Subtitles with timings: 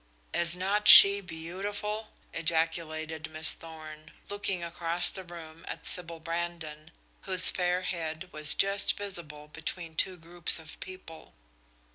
[0.33, 6.89] "Is not she beautiful?" ejaculated Miss Thorn, looking across the room at Sybil Brandon,
[7.25, 11.35] whose fair head was just visible between two groups of people.